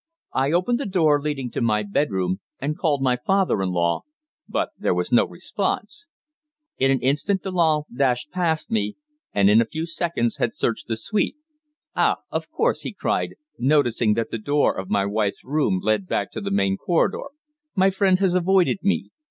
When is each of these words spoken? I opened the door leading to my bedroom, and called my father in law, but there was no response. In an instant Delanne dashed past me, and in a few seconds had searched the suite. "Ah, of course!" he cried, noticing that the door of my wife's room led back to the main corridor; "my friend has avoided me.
I 0.33 0.51
opened 0.51 0.79
the 0.79 0.87
door 0.87 1.21
leading 1.21 1.51
to 1.51 1.61
my 1.61 1.83
bedroom, 1.83 2.39
and 2.59 2.75
called 2.75 3.03
my 3.03 3.19
father 3.23 3.61
in 3.61 3.69
law, 3.69 4.01
but 4.49 4.69
there 4.75 4.95
was 4.95 5.11
no 5.11 5.25
response. 5.27 6.07
In 6.79 6.89
an 6.89 7.01
instant 7.01 7.43
Delanne 7.43 7.83
dashed 7.95 8.31
past 8.31 8.71
me, 8.71 8.95
and 9.31 9.47
in 9.47 9.61
a 9.61 9.65
few 9.65 9.85
seconds 9.85 10.37
had 10.37 10.55
searched 10.55 10.87
the 10.87 10.97
suite. 10.97 11.35
"Ah, 11.95 12.17
of 12.31 12.49
course!" 12.49 12.81
he 12.81 12.93
cried, 12.93 13.35
noticing 13.59 14.15
that 14.15 14.31
the 14.31 14.39
door 14.39 14.75
of 14.75 14.89
my 14.89 15.05
wife's 15.05 15.43
room 15.45 15.79
led 15.83 16.07
back 16.07 16.31
to 16.31 16.41
the 16.41 16.49
main 16.49 16.77
corridor; 16.77 17.25
"my 17.75 17.91
friend 17.91 18.17
has 18.17 18.33
avoided 18.33 18.79
me. 18.81 19.11